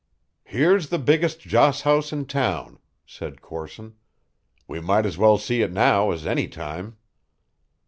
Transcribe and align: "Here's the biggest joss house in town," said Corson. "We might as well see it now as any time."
"Here's 0.45 0.89
the 0.89 0.97
biggest 0.97 1.41
joss 1.41 1.81
house 1.81 2.11
in 2.11 2.25
town," 2.25 2.79
said 3.05 3.39
Corson. 3.39 3.93
"We 4.67 4.81
might 4.81 5.05
as 5.05 5.15
well 5.19 5.37
see 5.37 5.61
it 5.61 5.71
now 5.71 6.09
as 6.09 6.25
any 6.25 6.47
time." 6.47 6.97